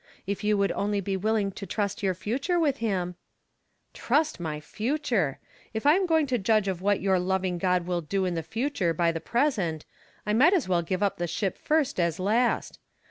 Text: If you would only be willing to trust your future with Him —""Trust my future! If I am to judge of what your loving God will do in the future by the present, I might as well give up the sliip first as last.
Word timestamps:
If 0.25 0.43
you 0.43 0.57
would 0.57 0.71
only 0.71 0.99
be 0.99 1.15
willing 1.15 1.51
to 1.51 1.67
trust 1.67 2.01
your 2.01 2.15
future 2.15 2.59
with 2.59 2.77
Him 2.77 3.13
—""Trust 3.93 4.39
my 4.39 4.59
future! 4.59 5.37
If 5.75 5.85
I 5.85 5.93
am 5.93 6.07
to 6.25 6.39
judge 6.39 6.67
of 6.67 6.81
what 6.81 7.01
your 7.01 7.19
loving 7.19 7.59
God 7.59 7.85
will 7.85 8.01
do 8.01 8.25
in 8.25 8.33
the 8.33 8.41
future 8.41 8.95
by 8.95 9.11
the 9.11 9.21
present, 9.21 9.85
I 10.25 10.33
might 10.33 10.53
as 10.55 10.67
well 10.67 10.81
give 10.81 11.03
up 11.03 11.17
the 11.17 11.25
sliip 11.27 11.55
first 11.55 11.99
as 11.99 12.19
last. 12.19 12.79